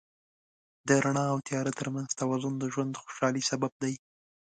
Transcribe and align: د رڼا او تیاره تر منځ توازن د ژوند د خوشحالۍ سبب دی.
د 0.87 0.89
رڼا 1.05 1.25
او 1.33 1.39
تیاره 1.47 1.71
تر 1.79 1.87
منځ 1.95 2.09
توازن 2.19 2.53
د 2.59 2.63
ژوند 2.73 2.89
د 2.93 2.97
خوشحالۍ 3.03 3.43
سبب 3.51 3.71
دی. 3.83 3.93